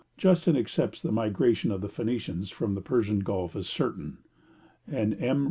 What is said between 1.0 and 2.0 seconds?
the migration of the